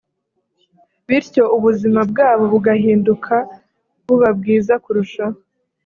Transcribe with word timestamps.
bityo 1.07 1.43
ubuzima 1.57 1.99
bwabo 2.11 2.43
bugahinduka 2.53 3.35
buba 4.05 4.29
bwiza 4.37 4.73
kurushaho 4.83 5.37